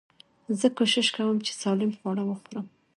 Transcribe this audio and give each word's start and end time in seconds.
زه 0.59 0.67
کوشش 0.77 1.07
کوم، 1.15 1.37
چي 1.45 1.53
سالم 1.61 1.91
خواړه 1.97 2.23
وخورم. 2.25 2.65